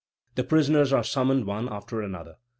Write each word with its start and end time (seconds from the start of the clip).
The 0.33 0.43
prisoners 0.43 0.91
are 0.91 1.03
summoned 1.03 1.45
one 1.45 1.69
after 1.69 2.01
another. 2.01 2.37